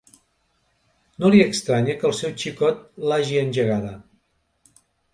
[1.25, 3.97] No li estranya que el seu xicot l'hagi engegada.